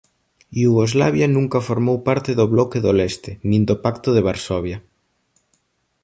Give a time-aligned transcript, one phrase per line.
[0.61, 4.77] Iugoslavia nunca formou parte do Bloque do Leste nin do Pacto de Varsovia.